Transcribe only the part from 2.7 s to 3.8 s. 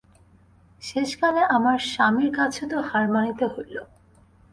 তো হার মানিতে হইল।